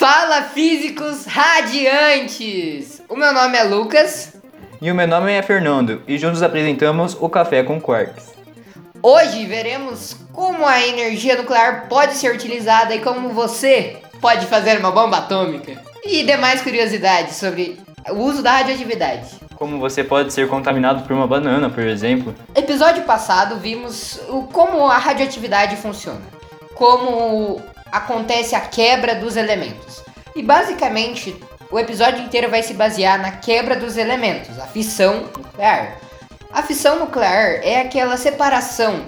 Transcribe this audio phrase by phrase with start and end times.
[0.00, 3.02] Fala físicos radiantes!
[3.06, 4.32] O meu nome é Lucas.
[4.80, 8.32] E o meu nome é Fernando e juntos apresentamos o Café com Quarks.
[9.02, 14.90] Hoje veremos como a energia nuclear pode ser utilizada e como você pode fazer uma
[14.90, 15.78] bomba atômica.
[16.02, 17.78] E demais curiosidades sobre
[18.08, 19.38] o uso da radioatividade.
[19.54, 22.34] Como você pode ser contaminado por uma banana, por exemplo.
[22.54, 26.22] Episódio passado vimos o, como a radioatividade funciona,
[26.74, 27.60] como
[27.90, 30.02] acontece a quebra dos elementos.
[30.34, 31.36] E basicamente
[31.70, 35.98] o episódio inteiro vai se basear na quebra dos elementos, a fissão nuclear.
[36.52, 39.04] A fissão nuclear é aquela separação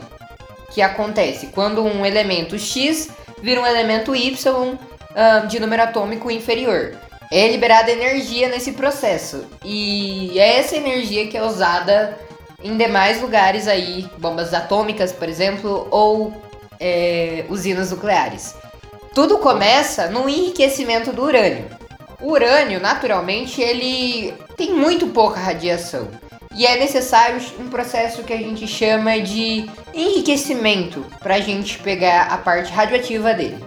[0.71, 3.11] que acontece quando um elemento X
[3.43, 6.95] vira um elemento Y uh, de número atômico inferior.
[7.31, 9.47] É liberada energia nesse processo.
[9.65, 12.17] E é essa energia que é usada
[12.63, 16.33] em demais lugares aí, bombas atômicas, por exemplo, ou
[16.79, 18.55] é, usinas nucleares.
[19.15, 21.67] Tudo começa no enriquecimento do urânio.
[22.21, 26.09] O urânio, naturalmente, ele tem muito pouca radiação.
[26.55, 32.29] E é necessário um processo que a gente chama de enriquecimento para a gente pegar
[32.31, 33.59] a parte radioativa dele.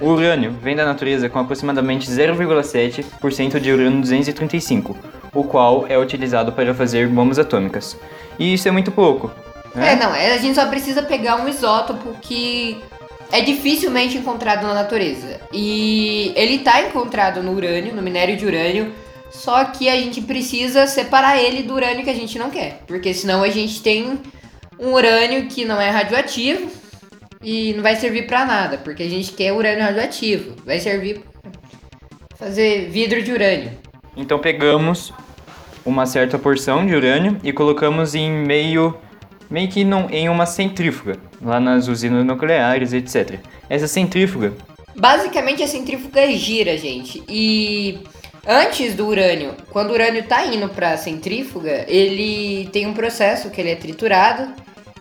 [0.00, 4.96] O urânio vem da natureza com aproximadamente 0,7% de urânio 235,
[5.34, 7.96] o qual é utilizado para fazer bombas atômicas.
[8.38, 9.30] E isso é muito pouco.
[9.74, 9.92] Né?
[9.92, 12.80] É, não, é, a gente só precisa pegar um isótopo que
[13.30, 15.40] é dificilmente encontrado na natureza.
[15.52, 18.92] E ele está encontrado no urânio, no minério de urânio,
[19.30, 23.12] só que a gente precisa separar ele do urânio que a gente não quer, porque
[23.12, 24.18] senão a gente tem
[24.78, 26.70] um urânio que não é radioativo
[27.42, 31.20] e não vai servir para nada, porque a gente quer urânio radioativo, vai servir
[32.28, 33.72] para fazer vidro de urânio.
[34.16, 35.12] Então pegamos
[35.84, 38.96] uma certa porção de urânio e colocamos em meio
[39.50, 43.40] meio que não, em uma centrífuga, lá nas usinas nucleares, etc.
[43.68, 44.52] Essa centrífuga.
[44.96, 47.22] Basicamente a centrífuga gira, gente.
[47.28, 48.00] E
[48.46, 53.50] antes do urânio, quando o urânio está indo para a centrífuga, ele tem um processo
[53.50, 54.52] que ele é triturado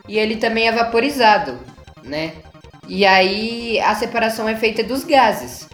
[0.07, 1.57] e ele também é vaporizado,
[2.03, 2.33] né?
[2.87, 5.67] E aí a separação é feita dos gases.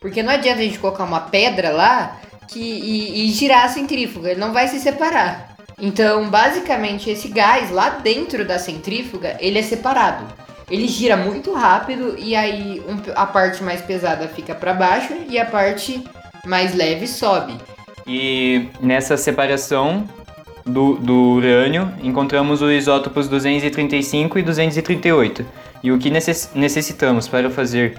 [0.00, 4.30] Porque não adianta a gente colocar uma pedra lá que, e, e girar a centrífuga,
[4.30, 5.49] ele não vai se separar.
[5.80, 10.26] Então, basicamente, esse gás lá dentro da centrífuga, ele é separado.
[10.70, 15.38] Ele gira muito rápido e aí um, a parte mais pesada fica para baixo e
[15.38, 16.04] a parte
[16.46, 17.54] mais leve sobe.
[18.06, 20.08] E nessa separação
[20.64, 25.46] do, do urânio, encontramos os isótopos 235 e 238.
[25.82, 27.98] E o que necess, necessitamos para fazer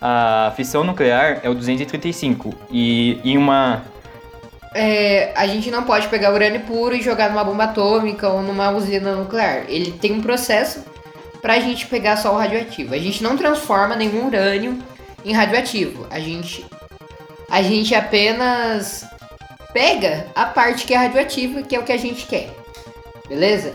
[0.00, 2.54] a fissão nuclear é o 235.
[2.70, 3.82] E em uma
[4.74, 8.70] é, a gente não pode pegar urânio puro e jogar numa bomba atômica ou numa
[8.70, 9.64] usina nuclear.
[9.68, 10.84] Ele tem um processo
[11.40, 12.94] pra gente pegar só o radioativo.
[12.94, 14.78] A gente não transforma nenhum urânio
[15.24, 16.06] em radioativo.
[16.10, 16.66] A gente,
[17.50, 19.06] a gente apenas
[19.72, 22.50] pega a parte que é radioativa, que é o que a gente quer.
[23.28, 23.74] Beleza?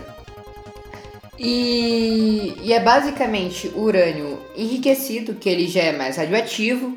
[1.38, 6.96] E, e é basicamente urânio enriquecido, que ele já é mais radioativo.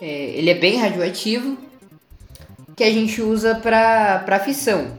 [0.00, 1.56] É, ele é bem radioativo
[2.76, 4.98] que a gente usa para fissão,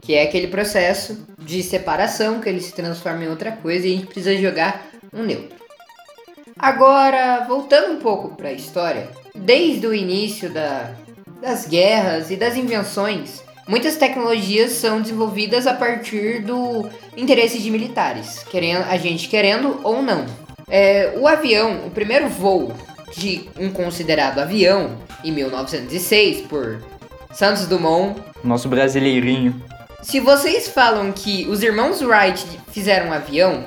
[0.00, 3.96] que é aquele processo de separação que ele se transforma em outra coisa e a
[3.96, 4.84] gente precisa jogar
[5.14, 5.56] um neutro.
[6.58, 10.92] Agora, voltando um pouco para a história, desde o início da,
[11.40, 18.42] das guerras e das invenções, muitas tecnologias são desenvolvidas a partir do interesse de militares,
[18.50, 20.26] querendo, a gente querendo ou não.
[20.68, 22.72] É, o avião, o primeiro voo
[23.14, 26.82] de um considerado avião, em 1906 por
[27.32, 28.20] Santos Dumont.
[28.42, 29.60] Nosso brasileirinho.
[30.02, 33.64] Se vocês falam que os irmãos Wright fizeram um avião,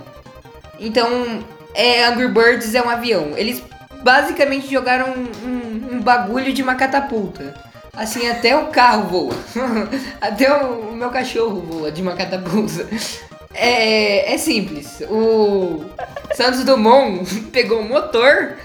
[0.79, 3.33] então é, Angry Birds é um avião.
[3.35, 3.61] Eles
[4.01, 7.53] basicamente jogaram um, um, um bagulho de uma catapulta.
[7.93, 9.35] Assim, até o carro voa.
[10.21, 12.87] até o, o, meu cachorro voa de uma catapulta.
[13.53, 15.01] É, é simples.
[15.09, 15.83] O
[16.33, 18.55] Santos Dumont pegou o motor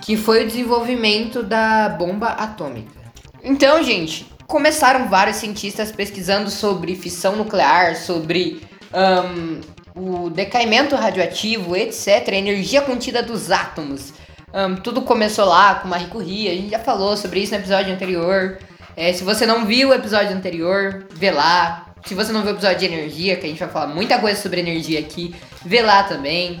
[0.00, 3.00] Que foi o desenvolvimento da bomba atômica.
[3.40, 8.62] Então, gente, começaram vários cientistas pesquisando sobre fissão nuclear, sobre
[8.92, 9.60] um,
[9.94, 14.12] o decaimento radioativo, etc., a energia contida dos átomos.
[14.54, 17.92] Um, tudo começou lá com Marie Curie, a gente já falou sobre isso no episódio
[17.92, 18.58] anterior.
[18.96, 21.86] É, se você não viu o episódio anterior, vê lá.
[22.04, 24.40] Se você não viu o episódio de energia, que a gente vai falar muita coisa
[24.40, 25.34] sobre energia aqui,
[25.64, 26.60] vê lá também.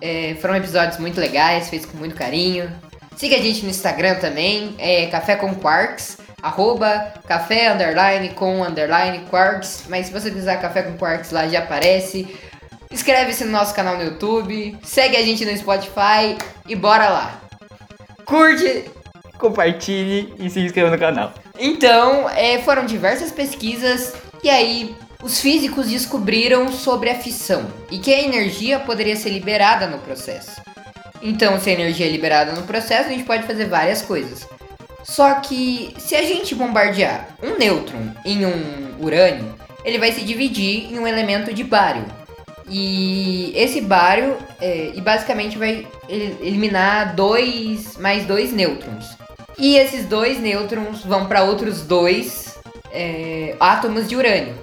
[0.00, 2.70] É, foram episódios muito legais, feitos com muito carinho.
[3.16, 9.20] Siga a gente no Instagram também, é Café com Quarks, arroba café underline com underline
[9.30, 9.84] quarks.
[9.88, 12.26] Mas se você precisar Café com Quarks lá já aparece.
[12.92, 16.36] Inscreve-se no nosso canal no YouTube, segue a gente no Spotify
[16.68, 17.40] e bora lá.
[18.24, 18.90] Curte,
[19.38, 21.32] compartilhe e se inscreva no canal.
[21.58, 28.12] Então, é, foram diversas pesquisas e aí os físicos descobriram sobre a fissão e que
[28.12, 30.60] a energia poderia ser liberada no processo.
[31.22, 34.46] Então, se a energia é liberada no processo, a gente pode fazer várias coisas.
[35.04, 39.54] Só que se a gente bombardear um nêutron em um urânio,
[39.84, 42.04] ele vai se dividir em um elemento de bário.
[42.68, 49.16] E esse bário é, e basicamente vai eliminar dois mais dois nêutrons.
[49.58, 52.58] E esses dois nêutrons vão para outros dois
[52.92, 54.54] é, átomos de urânio.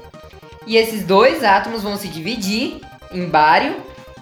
[0.66, 2.82] E esses dois átomos vão se dividir
[3.12, 3.76] em bário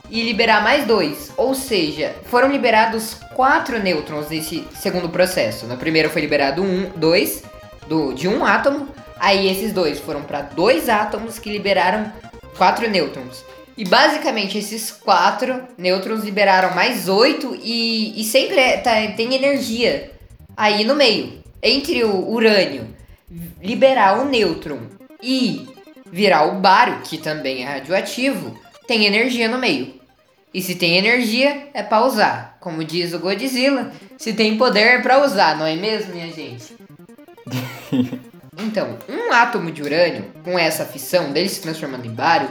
[0.09, 1.31] e liberar mais dois.
[1.37, 5.65] Ou seja, foram liberados quatro nêutrons nesse segundo processo.
[5.67, 7.43] No primeiro foi liberado um, dois
[7.87, 8.87] do, de um átomo.
[9.19, 12.11] Aí esses dois foram para dois átomos que liberaram
[12.57, 13.43] quatro nêutrons.
[13.77, 20.11] E basicamente esses quatro nêutrons liberaram mais oito e, e sempre é, tá, tem energia
[20.55, 21.43] aí no meio.
[21.61, 22.97] Entre o urânio
[23.61, 24.79] liberar o nêutron
[25.21, 25.67] e
[26.11, 28.57] virar o bário, que também é radioativo,
[28.87, 29.95] tem energia no meio.
[30.53, 32.57] E se tem energia, é para usar.
[32.59, 36.75] Como diz o Godzilla, se tem poder é para usar, não é mesmo, minha gente?
[38.57, 42.49] então, um átomo de urânio, com essa fissão dele se transformando em bário,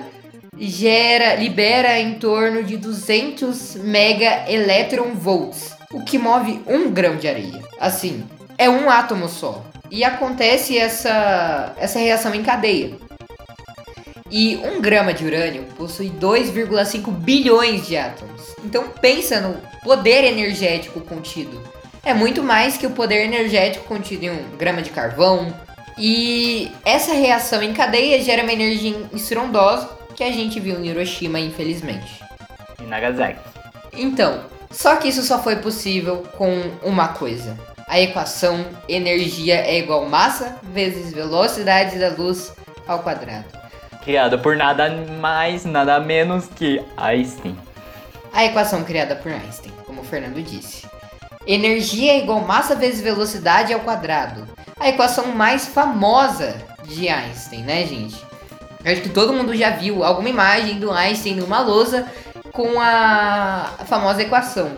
[0.59, 7.29] gera, libera em torno de 200 mega electron volts, o que move um grão de
[7.29, 7.63] areia.
[7.79, 8.25] Assim,
[8.59, 9.65] é um átomo só.
[9.91, 12.97] E acontece essa, essa reação em cadeia.
[14.31, 18.43] E um grama de urânio possui 2,5 bilhões de átomos.
[18.65, 21.63] Então pensa no poder energético contido.
[22.05, 25.55] É muito mais que o poder energético contido em um grama de carvão.
[25.97, 31.39] E essa reação em cadeia gera uma energia estrondosa que a gente viu em Hiroshima,
[31.39, 32.25] infelizmente.
[32.81, 33.41] E Nagasaki.
[33.93, 36.51] Então, só que isso só foi possível com
[36.83, 37.57] uma coisa.
[37.87, 42.53] A equação energia é igual massa vezes velocidade da luz
[42.87, 43.67] ao quadrado
[44.07, 44.89] criada por nada
[45.21, 47.59] mais, nada menos que Einstein.
[48.33, 50.87] A equação criada por Einstein, como o Fernando disse.
[51.45, 54.47] Energia é igual massa vezes velocidade ao quadrado.
[54.79, 56.55] A equação mais famosa
[56.85, 58.25] de Einstein, né, gente?
[58.87, 62.07] Eu acho que todo mundo já viu alguma imagem do Einstein numa lousa
[62.53, 64.71] com a famosa equação.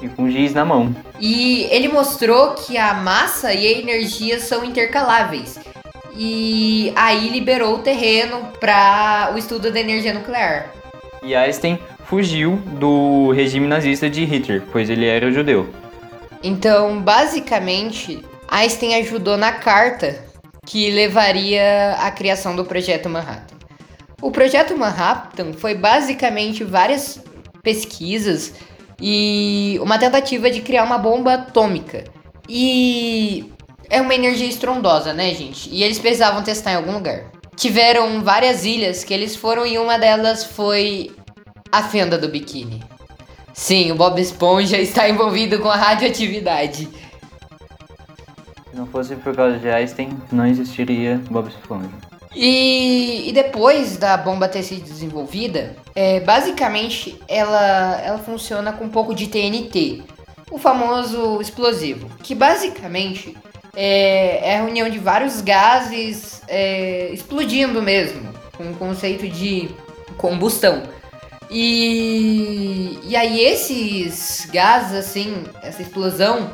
[0.00, 0.92] E com giz na mão.
[1.20, 5.60] E ele mostrou que a massa e a energia são intercaláveis
[6.16, 10.72] e aí liberou o terreno para o estudo da energia nuclear.
[11.22, 15.68] E Einstein fugiu do regime nazista de Hitler, pois ele era judeu.
[16.42, 20.18] Então, basicamente, Einstein ajudou na carta
[20.66, 23.51] que levaria à criação do Projeto Manhattan.
[24.22, 27.20] O Projeto Manhattan foi basicamente várias
[27.60, 28.54] pesquisas
[29.00, 32.04] e uma tentativa de criar uma bomba atômica.
[32.48, 33.52] E
[33.90, 35.68] é uma energia estrondosa, né, gente?
[35.70, 37.32] E eles precisavam testar em algum lugar.
[37.56, 41.10] Tiveram várias ilhas que eles foram e uma delas foi
[41.72, 42.80] a fenda do biquíni.
[43.52, 46.88] Sim, o Bob Esponja está envolvido com a radioatividade.
[48.70, 52.11] Se não fosse por causa de Einstein, não existiria Bob Esponja.
[52.34, 58.88] E, e depois da bomba ter sido desenvolvida, é, basicamente ela, ela funciona com um
[58.88, 60.02] pouco de TNT,
[60.50, 63.36] o famoso explosivo, que basicamente
[63.74, 69.70] é, é a reunião de vários gases é, explodindo mesmo, com o conceito de
[70.16, 70.82] combustão.
[71.50, 76.50] E, e aí esses gases, assim, essa explosão,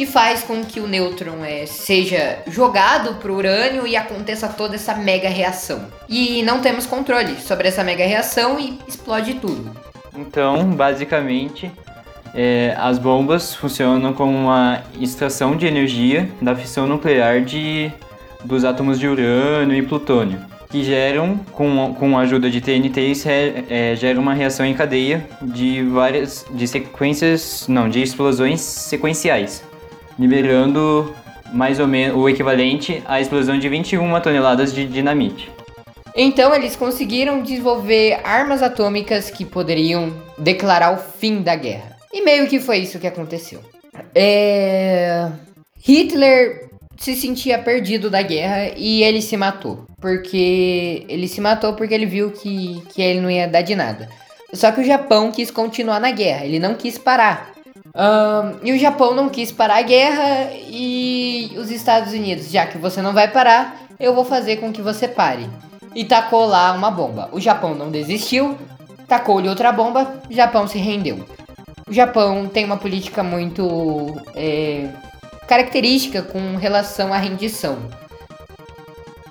[0.00, 4.76] que faz com que o nêutron é, seja jogado para o urânio e aconteça toda
[4.76, 5.88] essa mega reação.
[6.08, 9.70] E não temos controle sobre essa mega reação e explode tudo.
[10.16, 11.70] Então, basicamente,
[12.34, 17.92] é, as bombas funcionam como uma extração de energia da fissão nuclear de,
[18.42, 20.40] dos átomos de urânio e plutônio,
[20.70, 26.46] que geram, com, com a ajuda de TNTs, é, uma reação em cadeia de várias
[26.50, 29.68] de sequências, não, de explosões sequenciais,
[30.20, 31.14] liberando
[31.52, 35.50] mais ou menos o equivalente à explosão de 21 toneladas de dinamite.
[36.14, 41.96] Então eles conseguiram desenvolver armas atômicas que poderiam declarar o fim da guerra.
[42.12, 43.60] E meio que foi isso que aconteceu.
[44.14, 45.28] É...
[45.82, 49.86] Hitler se sentia perdido da guerra e ele se matou.
[50.00, 54.08] Porque ele se matou porque ele viu que, que ele não ia dar de nada.
[54.52, 57.52] Só que o Japão quis continuar na guerra, ele não quis parar.
[57.94, 62.78] Um, e o Japão não quis parar a guerra e os Estados Unidos, já que
[62.78, 65.48] você não vai parar, eu vou fazer com que você pare.
[65.94, 67.28] E tacou lá uma bomba.
[67.32, 68.56] O Japão não desistiu,
[69.08, 71.24] tacou-lhe outra bomba, o Japão se rendeu.
[71.88, 74.88] O Japão tem uma política muito é,
[75.48, 77.76] característica com relação à rendição.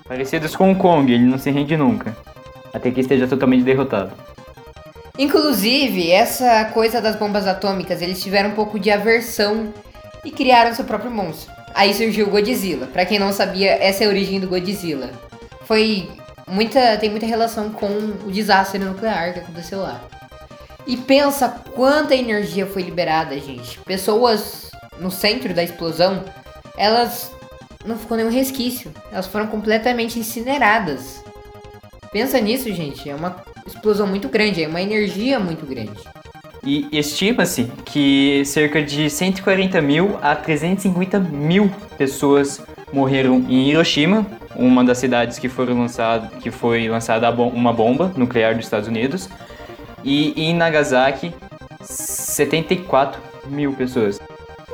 [0.06, 2.14] Parecidos com Hong Kong, ele não se rende nunca,
[2.74, 4.12] até que esteja totalmente derrotado.
[5.18, 9.72] Inclusive, essa coisa das bombas atômicas, eles tiveram um pouco de aversão
[10.24, 11.52] e criaram seu próprio monstro.
[11.74, 12.86] Aí surgiu o Godzilla.
[12.86, 15.10] Para quem não sabia, essa é a origem do Godzilla.
[15.66, 16.08] Foi
[16.46, 17.86] muita tem muita relação com
[18.26, 20.00] o desastre nuclear que aconteceu lá.
[20.86, 23.78] E pensa quanta energia foi liberada, gente.
[23.80, 26.24] Pessoas no centro da explosão,
[26.76, 27.30] elas
[27.84, 28.92] não ficou nenhum resquício.
[29.12, 31.22] Elas foram completamente incineradas.
[32.10, 33.08] Pensa nisso, gente.
[33.08, 33.36] É uma
[33.74, 35.98] explosão muito grande, é uma energia muito grande.
[36.64, 42.60] E estima-se que cerca de 140 mil a 350 mil pessoas
[42.92, 48.54] morreram em Hiroshima, uma das cidades que, foram lançado, que foi lançada uma bomba nuclear
[48.54, 49.28] dos Estados Unidos,
[50.04, 51.32] e em Nagasaki,
[51.82, 54.20] 74 mil pessoas.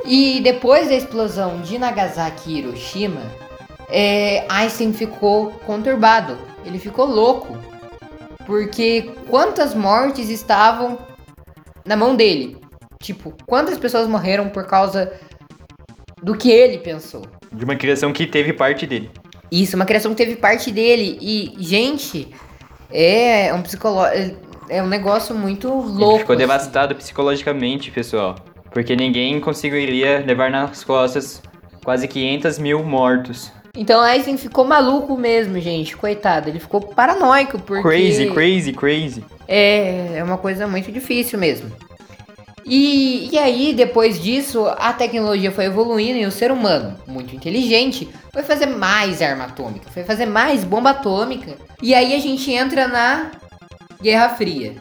[0.05, 3.21] E depois da explosão de Nagasaki e Hiroshima,
[3.89, 7.57] é, Einstein ficou conturbado, ele ficou louco,
[8.47, 10.97] porque quantas mortes estavam
[11.85, 12.57] na mão dele?
[13.03, 15.11] Tipo, quantas pessoas morreram por causa
[16.23, 17.23] do que ele pensou?
[17.51, 19.11] De uma criação que teve parte dele.
[19.51, 21.17] Isso, uma criação que teve parte dele.
[21.21, 22.33] E, gente,
[22.89, 24.47] é um psicológico.
[24.69, 26.11] É um negócio muito louco.
[26.11, 26.41] Ele ficou assim.
[26.41, 28.35] devastado psicologicamente, pessoal.
[28.71, 31.41] Porque ninguém conseguiria levar nas costas
[31.83, 33.51] quase 500 mil mortos.
[33.77, 35.95] Então Einstein ficou maluco mesmo, gente.
[35.95, 37.87] Coitado, ele ficou paranoico porque.
[37.87, 39.23] Crazy, crazy, crazy.
[39.47, 41.71] É, é uma coisa muito difícil mesmo.
[42.65, 48.09] E, e aí, depois disso, a tecnologia foi evoluindo e o ser humano, muito inteligente,
[48.33, 51.53] foi fazer mais arma atômica, foi fazer mais bomba atômica.
[51.81, 53.31] E aí a gente entra na
[54.01, 54.73] Guerra Fria.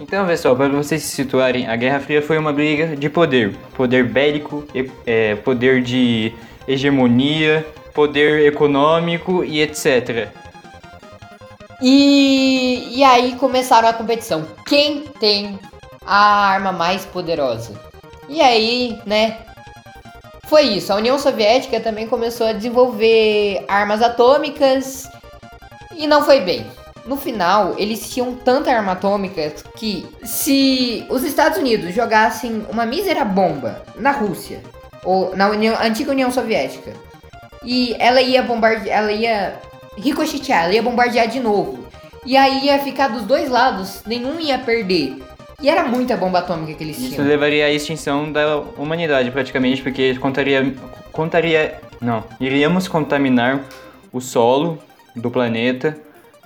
[0.00, 3.54] Então, pessoal, para vocês se situarem, a Guerra Fria foi uma briga de poder.
[3.76, 4.64] Poder bélico,
[5.04, 6.32] é, poder de
[6.66, 10.28] hegemonia, poder econômico e etc.
[11.80, 14.46] E, e aí começaram a competição.
[14.66, 15.58] Quem tem
[16.06, 17.74] a arma mais poderosa?
[18.28, 19.38] E aí, né?
[20.44, 20.92] Foi isso.
[20.92, 25.08] A União Soviética também começou a desenvolver armas atômicas
[25.96, 26.66] e não foi bem.
[27.04, 33.24] No final, eles tinham tanta arma atômica que se os Estados Unidos jogassem uma mísera
[33.24, 34.62] bomba na Rússia
[35.04, 36.92] ou na União, antiga União Soviética
[37.64, 39.54] e ela ia bombardear, ela ia
[39.96, 41.86] ricochetear, ela ia bombardear de novo.
[42.24, 45.16] E aí ia ficar dos dois lados, nenhum ia perder.
[45.60, 47.12] E era muita bomba atômica que eles tinham.
[47.12, 50.74] Isso levaria à extinção da humanidade praticamente, porque contaria,
[51.12, 53.60] contaria, não, iríamos contaminar
[54.12, 54.78] o solo
[55.14, 55.96] do planeta,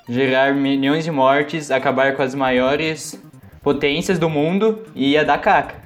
[0.09, 3.21] gerar milhões de mortes, acabar com as maiores
[3.63, 5.86] potências do mundo e ia dar caca.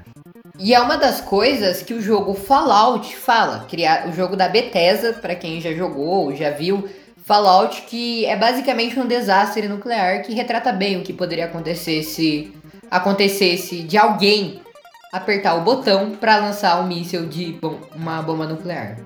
[0.58, 5.12] E é uma das coisas que o jogo Fallout fala, criar o jogo da Bethesda,
[5.12, 6.88] para quem já jogou, já viu,
[7.24, 12.52] Fallout que é basicamente um desastre nuclear que retrata bem o que poderia acontecer se
[12.90, 14.60] acontecesse de alguém
[15.12, 18.98] apertar o botão para lançar um míssil de bom, uma bomba nuclear.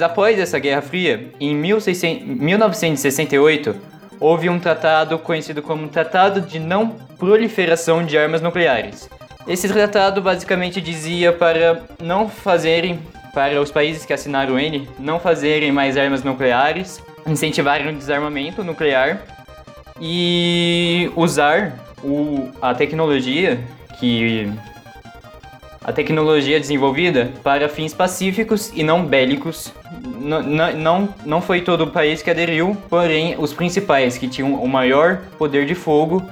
[0.00, 3.76] Após essa Guerra Fria, em 1600, 1968,
[4.18, 9.08] houve um tratado conhecido como Tratado de Não Proliferação de Armas Nucleares,
[9.46, 13.00] esse tratado basicamente dizia para não fazerem,
[13.32, 19.22] para os países que assinaram ele, não fazerem mais armas nucleares, incentivarem o desarmamento nuclear
[20.00, 23.60] e usar o, a tecnologia
[23.98, 24.50] que
[25.82, 29.72] a tecnologia desenvolvida para fins pacíficos e não bélicos.
[30.20, 34.68] N não, não foi todo o país que aderiu, porém os principais que tinham o
[34.68, 36.22] maior poder de fogo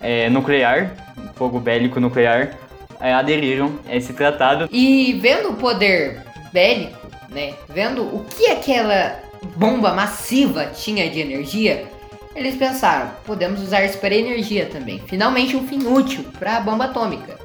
[0.00, 1.05] é, nuclear
[1.36, 2.56] fogo bélico nuclear,
[3.00, 4.68] é, aderiram a esse tratado.
[4.72, 9.20] E vendo o poder bélico, né, vendo o que aquela
[9.56, 11.86] bomba massiva tinha de energia,
[12.34, 15.00] eles pensaram, podemos usar isso para energia também.
[15.06, 17.38] Finalmente um fim útil para a bomba atômica.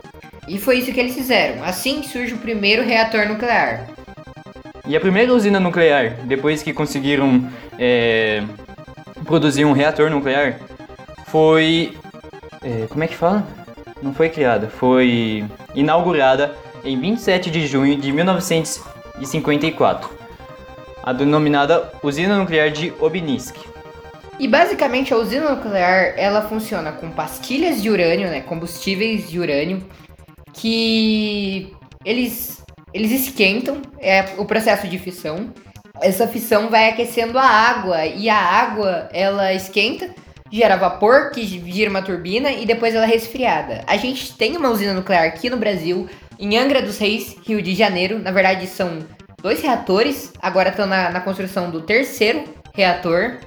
[0.48, 1.64] E foi isso que eles fizeram.
[1.64, 3.88] Assim surge o primeiro reator nuclear.
[4.86, 8.44] E a primeira usina nuclear, depois que conseguiram é,
[9.24, 10.60] produzir um reator nuclear,
[11.28, 11.94] foi.
[12.62, 13.48] É, como é que fala?
[14.02, 20.10] Não foi criada, foi inaugurada em 27 de junho de 1954,
[21.04, 23.58] a denominada Usina Nuclear de Obninsk.
[24.40, 29.86] E basicamente a usina nuclear ela funciona com pastilhas de urânio, né, combustíveis de urânio,
[30.52, 31.72] que
[32.04, 32.60] eles
[32.92, 35.54] eles esquentam, é o processo de fissão.
[36.02, 40.10] Essa fissão vai aquecendo a água e a água ela esquenta,
[40.52, 43.84] gera vapor que gira uma turbina e depois ela é resfriada.
[43.88, 47.74] A gente tem uma usina nuclear aqui no Brasil, em Angra dos Reis, Rio de
[47.74, 48.20] Janeiro.
[48.20, 49.00] Na verdade são
[49.42, 52.44] dois reatores, agora estão na, na construção do terceiro
[52.74, 53.38] reator.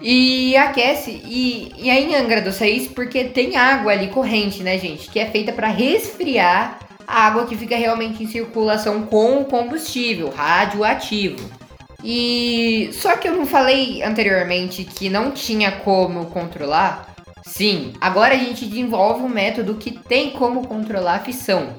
[0.00, 4.76] E aquece, e, e aí em Angra dos Reis, porque tem água ali corrente, né,
[4.76, 5.08] gente?
[5.08, 10.30] Que é feita para resfriar a água que fica realmente em circulação com o combustível
[10.30, 11.61] radioativo.
[12.02, 17.14] E só que eu não falei anteriormente que não tinha como controlar.
[17.44, 21.74] Sim, agora a gente desenvolve um método que tem como controlar a fissão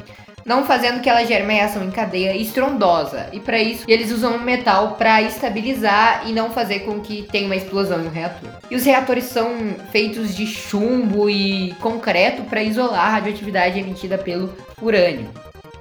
[0.46, 3.30] não fazendo que ela gere uma reação em cadeia estrondosa.
[3.32, 7.46] E para isso, eles usam um metal para estabilizar e não fazer com que tenha
[7.46, 8.50] uma explosão no reator.
[8.70, 14.54] E os reatores são feitos de chumbo e concreto para isolar a radioatividade emitida pelo
[14.82, 15.30] urânio.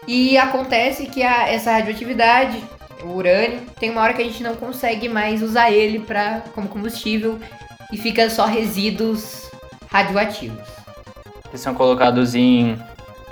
[0.06, 2.58] E acontece que a, essa radioatividade,
[3.04, 6.68] o urânio, tem uma hora que a gente não consegue mais usar ele pra, como
[6.68, 7.38] combustível
[7.92, 9.50] e fica só resíduos
[9.90, 10.66] radioativos.
[11.49, 12.78] Eles são colocados em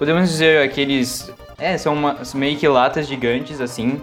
[0.00, 1.31] Podemos dizer aqueles.
[1.59, 4.00] É, são uma, meio que latas gigantes, assim,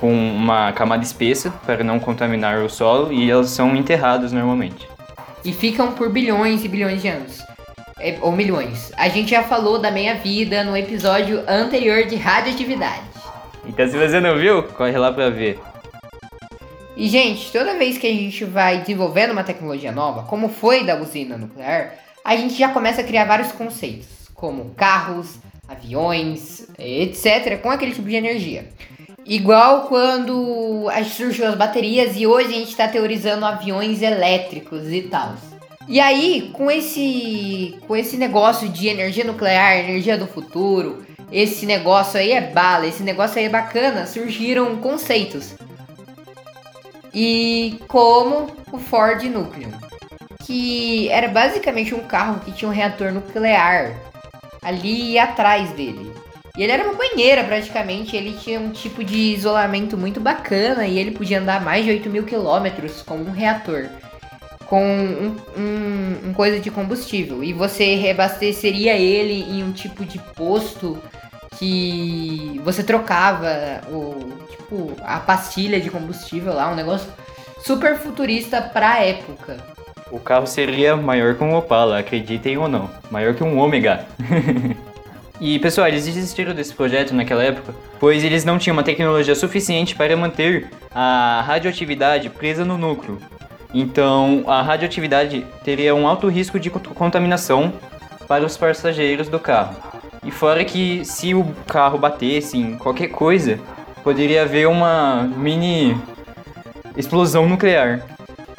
[0.00, 4.88] com uma camada espessa para não contaminar o solo e elas são enterradas normalmente.
[5.44, 7.42] E ficam por bilhões e bilhões de anos.
[8.00, 8.90] É, ou milhões.
[8.96, 13.02] A gente já falou da meia-vida no episódio anterior de radioatividade.
[13.66, 15.58] Então se você não viu, corre lá pra ver.
[16.96, 21.00] E gente, toda vez que a gente vai desenvolvendo uma tecnologia nova, como foi da
[21.00, 27.70] usina nuclear, a gente já começa a criar vários conceitos como carros, aviões, etc., com
[27.70, 28.68] aquele tipo de energia.
[29.24, 30.86] Igual quando
[31.16, 35.34] surgiu as baterias e hoje a gente está teorizando aviões elétricos e tal.
[35.88, 42.18] E aí, com esse, com esse negócio de energia nuclear, energia do futuro, esse negócio
[42.18, 45.54] aí é bala, esse negócio aí é bacana, surgiram conceitos.
[47.12, 49.70] E como o Ford Nucleon,
[50.44, 53.94] que era basicamente um carro que tinha um reator nuclear
[54.62, 56.12] ali atrás dele.
[56.56, 60.98] E ele era uma banheira praticamente, ele tinha um tipo de isolamento muito bacana e
[60.98, 63.88] ele podia andar mais de 8 mil quilômetros com um reator,
[64.66, 67.42] com um, um, um, coisa de combustível.
[67.42, 70.98] E você reabasteceria ele em um tipo de posto
[71.58, 77.08] que você trocava o, tipo, a pastilha de combustível lá, um negócio
[77.64, 79.56] super futurista pra época.
[80.10, 82.90] O carro seria maior que um Opala, acreditem ou não.
[83.10, 84.06] Maior que um Ômega.
[85.40, 89.94] e pessoal, eles desistiram desse projeto naquela época, pois eles não tinham uma tecnologia suficiente
[89.94, 93.18] para manter a radioatividade presa no núcleo.
[93.74, 97.72] Então, a radioatividade teria um alto risco de contaminação
[98.28, 99.74] para os passageiros do carro.
[100.22, 103.58] E fora que se o carro batesse em qualquer coisa,
[104.04, 106.00] poderia haver uma mini
[106.96, 108.06] explosão nuclear.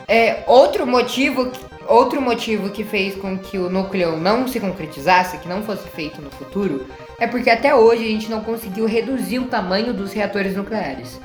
[0.06, 1.50] É, outro motivo,
[1.88, 6.22] outro motivo que fez com que o núcleo não se concretizasse, que não fosse feito
[6.22, 6.86] no futuro,
[7.18, 11.20] é porque até hoje a gente não conseguiu reduzir o tamanho dos reatores nucleares.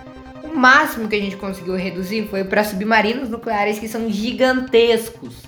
[0.50, 5.44] O máximo que a gente conseguiu reduzir foi para submarinos nucleares que são gigantescos.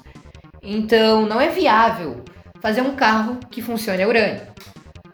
[0.62, 2.24] Então não é viável
[2.60, 4.42] fazer um carro que funcione a urânio.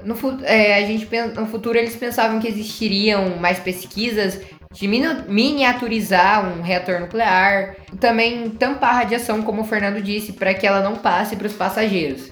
[0.05, 4.41] No, é, a gente, no futuro eles pensavam que existiriam mais pesquisas
[4.73, 10.67] de miniaturizar um reator nuclear, também tampar a radiação, como o Fernando disse, para que
[10.67, 12.31] ela não passe para os passageiros.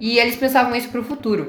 [0.00, 1.46] E eles pensavam isso para o futuro.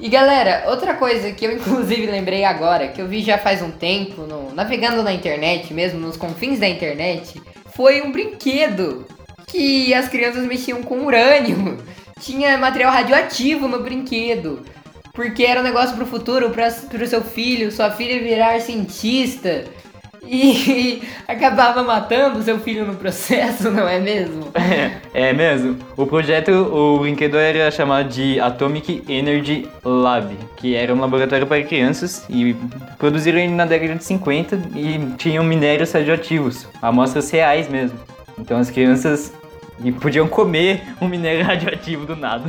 [0.00, 3.70] E galera, outra coisa que eu inclusive lembrei agora, que eu vi já faz um
[3.70, 7.42] tempo, no, navegando na internet mesmo, nos confins da internet,
[7.74, 9.04] foi um brinquedo
[9.48, 11.78] que as crianças mexiam com urânio.
[12.20, 14.64] Tinha material radioativo no brinquedo.
[15.12, 19.64] Porque era um negócio pro futuro, pra, pro seu filho, sua filha virar cientista.
[20.26, 24.48] E acabava matando seu filho no processo, não é mesmo?
[24.54, 25.78] É, é mesmo.
[25.96, 31.62] O projeto, o brinquedo era chamado de Atomic Energy Lab, que era um laboratório para
[31.62, 32.54] crianças e
[32.98, 37.98] produziram ele na década de 50 e tinham minérios radioativos, amostras reais mesmo.
[38.38, 39.32] Então as crianças
[40.00, 42.44] podiam comer um minério radioativo do nada.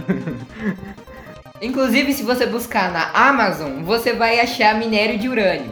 [1.62, 5.72] Inclusive, se você buscar na Amazon, você vai achar minério de urânio.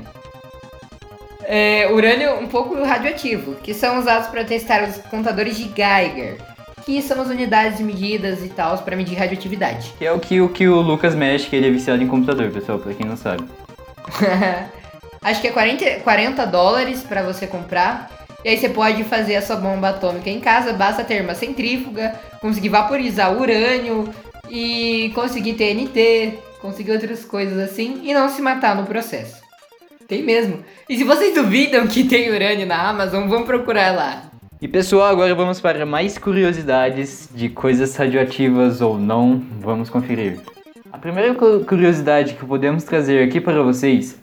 [1.48, 6.38] É, urânio um pouco radioativo, que são usados para testar os contadores de Geiger,
[6.86, 9.94] que são as unidades de medidas e tal para medir radioatividade.
[9.98, 12.52] Que é o que, o que o Lucas mexe, que ele é viciado em computador,
[12.52, 13.46] pessoal, pra quem não sabe.
[15.24, 18.12] Acho que é 40, 40 dólares para você comprar.
[18.44, 22.14] E aí você pode fazer a sua bomba atômica em casa, basta ter uma centrífuga,
[22.40, 24.08] conseguir vaporizar urânio
[24.50, 29.47] e conseguir TNT, conseguir outras coisas assim e não se matar no processo.
[30.08, 30.64] Tem mesmo.
[30.88, 34.24] E se vocês duvidam que tem urânio na Amazon, vão procurar lá.
[34.62, 39.44] E pessoal, agora vamos para mais curiosidades de coisas radioativas ou não.
[39.60, 40.40] Vamos conferir.
[40.94, 44.18] A primeira curiosidade que podemos trazer aqui para vocês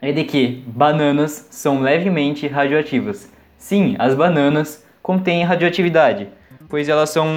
[0.00, 3.30] é de que bananas são levemente radioativas.
[3.58, 6.28] Sim, as bananas contêm radioatividade,
[6.66, 7.28] pois elas são,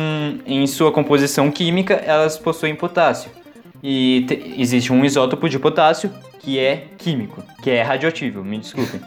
[0.46, 3.41] em sua composição química, elas possuem potássio.
[3.84, 4.26] E
[4.58, 9.02] existe um isótopo de potássio que é químico, que é radioativo, me desculpem.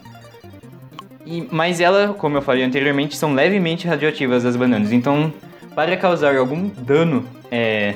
[1.26, 4.92] E, mas ela, como eu falei anteriormente, são levemente radioativas as bananas.
[4.92, 5.32] Então,
[5.74, 7.94] para causar algum dano, é,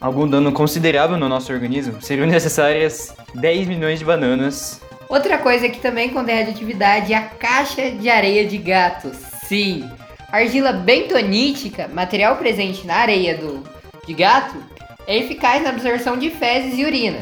[0.00, 4.80] algum dano considerável no nosso organismo, seriam necessárias 10 milhões de bananas.
[5.08, 9.10] Outra coisa que também contém radioatividade é a caixa de areia de gato.
[9.46, 9.88] Sim,
[10.30, 13.64] argila bentonítica, material presente na areia do,
[14.06, 14.56] de gato,
[15.08, 17.20] é eficaz na absorção de fezes e urina.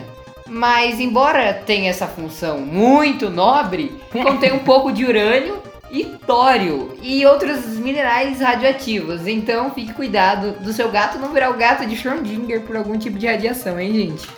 [0.49, 7.25] Mas, embora tenha essa função muito nobre, contém um pouco de urânio e tório e
[7.25, 9.29] outros minerais radioativos.
[9.29, 13.19] Então, fique cuidado do seu gato não virar o gato de Schrödinger por algum tipo
[13.19, 14.29] de radiação, hein, gente?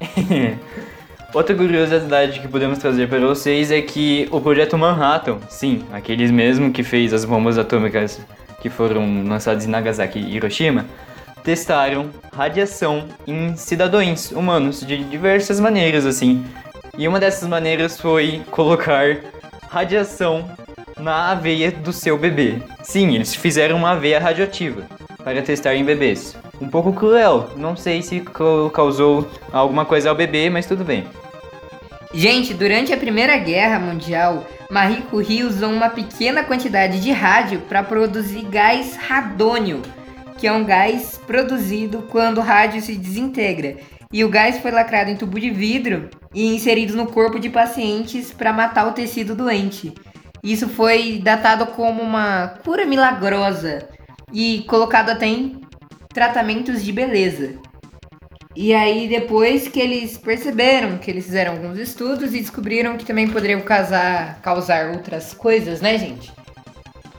[1.34, 6.72] Outra curiosidade que podemos trazer para vocês é que o projeto Manhattan, sim, aqueles mesmo
[6.72, 8.20] que fez as bombas atômicas
[8.62, 10.86] que foram lançadas em Nagasaki e Hiroshima,
[11.44, 16.44] testaram radiação em cidadãos humanos de diversas maneiras, assim.
[16.96, 19.18] E uma dessas maneiras foi colocar
[19.68, 20.50] radiação
[20.98, 22.62] na aveia do seu bebê.
[22.82, 24.86] Sim, eles fizeram uma aveia radioativa
[25.22, 26.34] para testar em bebês.
[26.60, 28.22] Um pouco cruel, não sei se
[28.72, 31.04] causou alguma coisa ao bebê, mas tudo bem.
[32.14, 37.82] Gente, durante a Primeira Guerra Mundial, Marie Curie usou uma pequena quantidade de rádio para
[37.82, 39.82] produzir gás radônio
[40.44, 43.78] que é um gás produzido quando o rádio se desintegra.
[44.12, 48.30] E o gás foi lacrado em tubo de vidro e inserido no corpo de pacientes
[48.30, 49.94] para matar o tecido doente.
[50.42, 53.88] Isso foi datado como uma cura milagrosa
[54.34, 55.62] e colocado até em
[56.12, 57.54] tratamentos de beleza.
[58.54, 63.30] E aí depois que eles perceberam que eles fizeram alguns estudos e descobriram que também
[63.30, 66.30] poderiam causar, causar outras coisas, né, gente?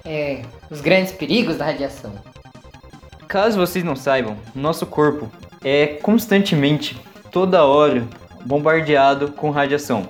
[0.05, 2.34] É, os grandes perigos da radiação.
[3.27, 5.29] Caso vocês não saibam, nosso corpo
[5.63, 6.95] é constantemente,
[7.31, 8.03] toda hora,
[8.45, 10.07] bombardeado com radiação.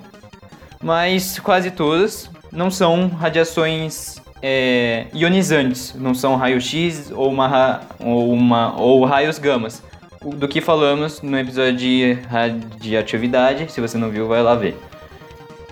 [0.82, 8.80] Mas quase todas não são radiações é, ionizantes, não são raio-x ou, uma, ou, uma,
[8.80, 9.82] ou raios gamas.
[10.22, 14.76] Do que falamos no episódio de radioatividade, se você não viu, vai lá ver.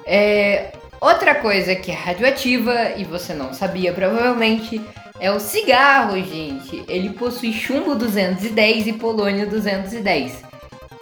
[0.06, 4.80] É, outra coisa que é radioativa e você não sabia provavelmente
[5.20, 6.84] é o cigarro, gente.
[6.88, 10.42] Ele possui chumbo 210 e polônio 210,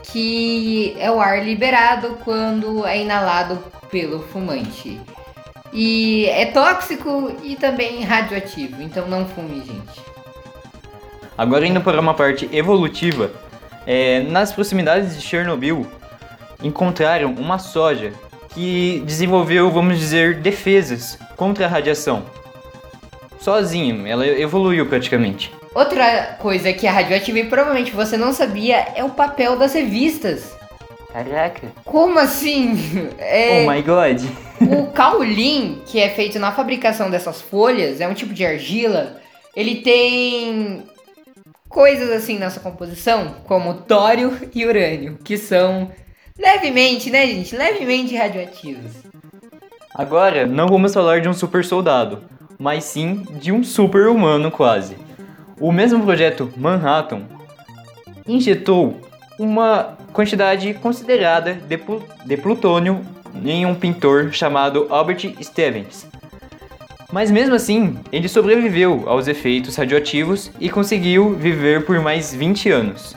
[0.05, 3.59] que é o ar liberado quando é inalado
[3.90, 5.01] pelo fumante.
[5.72, 10.03] E é tóxico e também radioativo, então não fume, gente.
[11.37, 13.31] Agora indo para uma parte evolutiva,
[13.87, 15.87] é, nas proximidades de Chernobyl
[16.62, 18.12] encontraram uma soja
[18.51, 22.22] que desenvolveu, vamos dizer, defesas contra a radiação
[23.43, 25.53] sozinho, ela evoluiu praticamente.
[25.75, 30.57] Outra coisa que é radioativa e provavelmente você não sabia é o papel das revistas.
[31.13, 31.69] Caraca.
[31.85, 33.11] Como assim?
[33.19, 33.65] É...
[33.65, 34.23] Oh my god.
[34.61, 39.21] o caulin, que é feito na fabricação dessas folhas, é um tipo de argila.
[39.55, 40.85] Ele tem
[41.69, 45.91] coisas assim na sua composição, como tório e urânio, que são
[46.39, 47.57] levemente, né, gente?
[47.57, 48.93] Levemente radioativos.
[49.95, 52.23] Agora, não vamos falar de um super soldado,
[52.62, 54.96] mas sim de um super-humano quase.
[55.59, 57.22] O mesmo projeto Manhattan
[58.25, 59.01] injetou
[59.37, 61.77] uma quantidade considerada de,
[62.25, 63.01] de plutônio
[63.44, 66.07] em um pintor chamado Albert Stevens.
[67.12, 73.16] Mas mesmo assim, ele sobreviveu aos efeitos radioativos e conseguiu viver por mais 20 anos.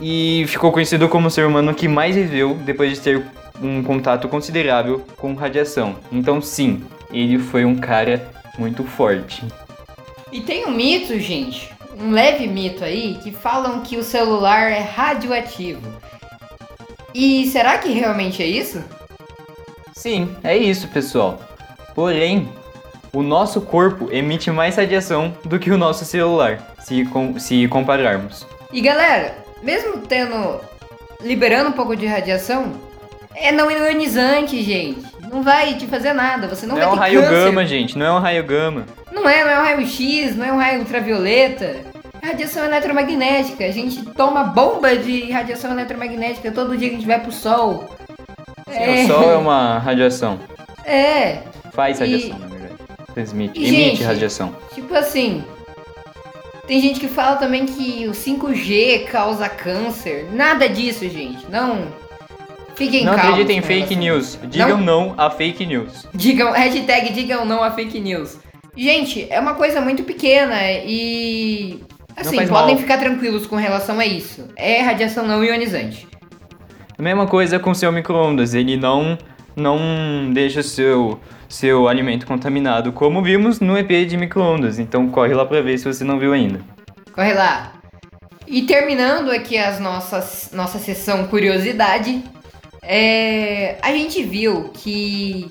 [0.00, 3.24] E ficou conhecido como o ser humano que mais viveu depois de ter
[3.62, 5.94] um contato considerável com radiação.
[6.10, 9.44] Então, sim, ele foi um cara muito forte.
[10.32, 14.80] E tem um mito, gente, um leve mito aí, que falam que o celular é
[14.80, 15.82] radioativo.
[17.14, 18.82] E será que realmente é isso?
[19.94, 21.40] Sim, é isso, pessoal.
[21.94, 22.48] Porém,
[23.12, 28.46] o nosso corpo emite mais radiação do que o nosso celular, se, com, se compararmos.
[28.72, 30.60] E galera, mesmo tendo.
[31.20, 32.72] liberando um pouco de radiação,
[33.34, 35.02] é não ionizante, gente.
[35.30, 37.44] Não vai te fazer nada, você não, Não, é vai um ter raio câncer.
[37.44, 38.86] gama, gente, não é um raio gama.
[39.12, 41.76] Não é, não é um raio-x, não é um raio ultravioleta.
[42.22, 43.64] É radiação eletromagnética.
[43.64, 47.88] A gente toma bomba de radiação eletromagnética todo dia que a gente vai pro sol.
[48.68, 50.38] Sim, O sol é uma radiação.
[50.84, 52.74] É, Faz E- radiação, na verdade.
[53.14, 54.54] Transmite, E, emite gente, radiação.
[54.74, 55.44] tipo assim.
[56.66, 60.28] Tem gente que fala também que o 5G causa câncer.
[60.32, 61.44] Nada disso, gente.
[61.50, 61.86] Não.
[62.80, 64.38] Fiquem Não calmos acreditem em fake news.
[64.48, 66.08] Digam não a fake news.
[66.14, 68.38] Digam, hashtag digam não a fake news.
[68.74, 71.82] Gente, é uma coisa muito pequena e.
[72.16, 72.78] Assim, podem mal.
[72.78, 74.48] ficar tranquilos com relação a isso.
[74.56, 76.08] É radiação não ionizante.
[76.98, 79.18] A mesma coisa com o seu micro-ondas, ele não,
[79.54, 84.78] não deixa seu, seu alimento contaminado, como vimos no EP de micro-ondas.
[84.78, 86.60] Então corre lá pra ver se você não viu ainda.
[87.12, 87.74] Corre lá.
[88.46, 92.24] E terminando aqui as nossas nossa sessão curiosidade,
[92.82, 95.50] é, a gente viu que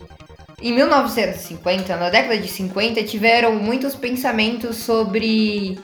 [0.61, 5.79] em 1950, na década de 50, tiveram muitos pensamentos sobre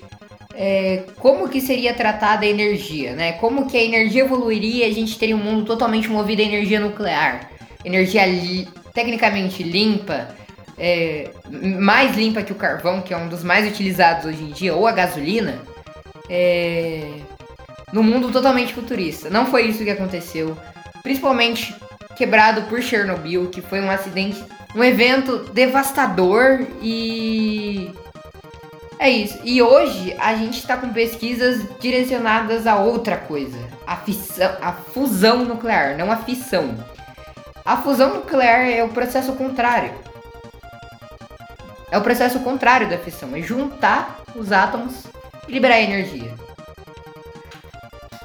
[0.54, 3.34] é, como que seria tratada a energia, né?
[3.34, 6.80] Como que a energia evoluiria e a gente teria um mundo totalmente movido a energia
[6.80, 7.50] nuclear.
[7.84, 10.28] Energia li- tecnicamente limpa,
[10.78, 11.30] é,
[11.80, 14.88] mais limpa que o carvão, que é um dos mais utilizados hoje em dia, ou
[14.88, 15.62] a gasolina,
[16.30, 17.02] é,
[17.94, 19.30] no mundo totalmente futurista.
[19.30, 20.58] Não foi isso que aconteceu.
[21.06, 21.76] Principalmente
[22.16, 24.44] quebrado por Chernobyl, que foi um acidente,
[24.76, 27.94] um evento devastador e.
[28.98, 29.40] É isso.
[29.44, 33.56] E hoje a gente tá com pesquisas direcionadas a outra coisa.
[33.86, 36.76] A, fissão, a fusão nuclear, não a fissão.
[37.64, 39.94] A fusão nuclear é o processo contrário.
[41.92, 45.04] É o processo contrário da fissão, é juntar os átomos
[45.48, 46.34] e liberar energia.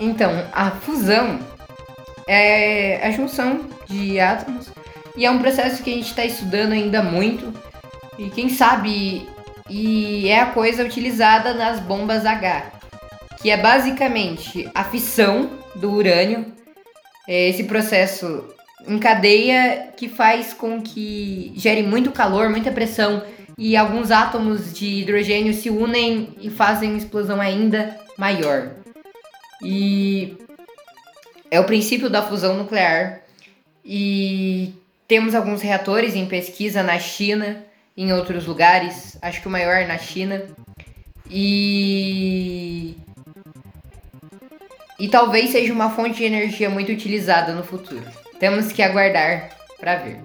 [0.00, 1.40] Então, a fusão
[2.26, 4.70] é a junção de átomos.
[5.16, 7.52] E é um processo que a gente está estudando ainda muito.
[8.18, 9.26] E quem sabe
[9.70, 12.72] e é a coisa utilizada nas bombas H,
[13.40, 16.44] que é basicamente a fissão do urânio,
[17.28, 18.44] é esse processo
[18.87, 23.22] em cadeia que faz com que gere muito calor, muita pressão
[23.56, 28.70] e alguns átomos de hidrogênio se unem e fazem uma explosão ainda maior.
[29.62, 30.37] E
[31.50, 33.20] é o princípio da fusão nuclear.
[33.84, 34.72] E
[35.08, 37.64] temos alguns reatores em pesquisa na China,
[37.96, 40.42] em outros lugares, acho que o maior é na China.
[41.28, 42.96] E
[45.00, 48.04] e talvez seja uma fonte de energia muito utilizada no futuro.
[48.38, 50.20] Temos que aguardar para ver.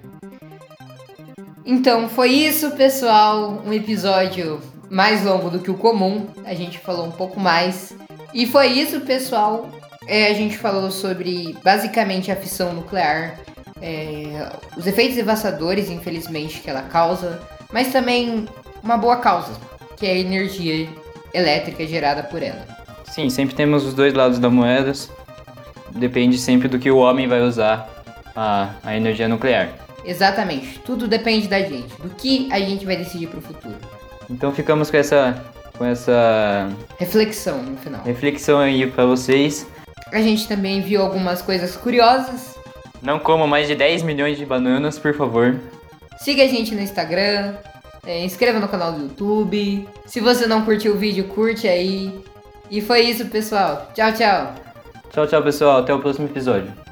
[1.64, 3.62] Então foi isso, pessoal.
[3.66, 4.60] Um episódio
[4.90, 6.28] mais longo do que o comum.
[6.44, 7.96] A gente falou um pouco mais.
[8.34, 9.70] E foi isso, pessoal.
[10.06, 13.38] É, a gente falou sobre basicamente a fissão nuclear,
[13.82, 17.40] é, os efeitos devastadores, infelizmente, que ela causa,
[17.72, 18.46] mas também
[18.82, 19.52] uma boa causa,
[19.96, 20.88] que é a energia
[21.34, 22.64] elétrica gerada por ela.
[23.04, 24.92] Sim, sempre temos os dois lados da moeda.
[25.90, 27.88] Depende sempre do que o homem vai usar
[28.34, 29.70] a, a energia nuclear.
[30.04, 33.74] Exatamente, tudo depende da gente, do que a gente vai decidir pro futuro.
[34.30, 35.42] Então ficamos com essa,
[35.76, 38.02] com essa Reflexão no final.
[38.04, 39.66] reflexão aí pra vocês.
[40.12, 42.56] A gente também viu algumas coisas curiosas.
[43.02, 45.58] Não comam mais de 10 milhões de bananas, por favor.
[46.18, 47.54] Siga a gente no Instagram,
[48.06, 49.86] é, inscreva no canal do YouTube.
[50.06, 52.20] Se você não curtiu o vídeo, curte aí.
[52.70, 53.90] E foi isso, pessoal.
[53.94, 54.54] Tchau, tchau.
[55.10, 55.78] Tchau, tchau, pessoal.
[55.78, 56.85] Até o próximo episódio.